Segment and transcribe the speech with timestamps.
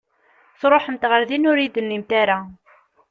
[0.59, 2.37] Tṛuḥemt ɣer din ur iyi-d-tennimt ara!